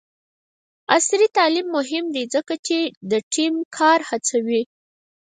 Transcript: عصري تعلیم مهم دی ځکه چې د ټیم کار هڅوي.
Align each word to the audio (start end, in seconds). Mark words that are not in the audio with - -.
عصري 0.95 1.27
تعلیم 1.37 1.67
مهم 1.77 2.05
دی 2.15 2.23
ځکه 2.33 2.55
چې 2.67 2.77
د 3.11 3.13
ټیم 3.33 3.53
کار 3.77 3.99
هڅوي. 4.09 4.61